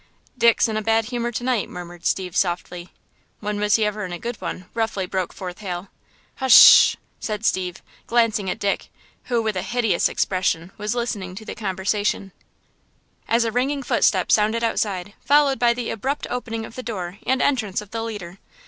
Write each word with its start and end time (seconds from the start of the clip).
"Dick's 0.35 0.67
in 0.67 0.77
a 0.77 0.81
bad 0.81 1.05
humor 1.05 1.31
to 1.31 1.43
night," 1.43 1.69
murmured 1.69 2.07
Steve, 2.07 2.35
softly. 2.35 2.91
"When 3.39 3.59
was 3.59 3.75
he 3.75 3.85
ever 3.85 4.03
in 4.03 4.11
a 4.11 4.17
good 4.17 4.37
one?" 4.41 4.65
roughly 4.73 5.05
broke 5.05 5.31
forth 5.31 5.59
Hal. 5.59 5.89
"H 6.41 6.51
sh!" 6.51 6.95
said 7.19 7.45
Steve, 7.45 7.83
glancing 8.07 8.49
at 8.49 8.57
Dick, 8.57 8.89
who, 9.25 9.43
with 9.43 9.55
a 9.55 9.61
hideous 9.61 10.09
expression, 10.09 10.71
was 10.75 10.95
listening 10.95 11.35
to 11.35 11.45
the 11.45 11.53
conversation. 11.53 12.31
"There's 13.29 13.43
the 13.43 13.49
cap'n!" 13.49 13.49
exclaimed 13.51 13.51
Hal, 13.51 13.51
as 13.51 13.51
a 13.51 13.51
ringing 13.53 13.83
footstep 13.83 14.31
sounded 14.31 14.63
outside, 14.63 15.13
followed 15.23 15.59
by 15.59 15.71
the 15.75 15.91
abrupt 15.91 16.25
opening 16.31 16.65
of 16.65 16.73
the 16.73 16.81
door 16.81 17.19
and 17.27 17.39
entrance 17.39 17.79
of 17.79 17.91
the 17.91 18.01
leader. 18.01 18.39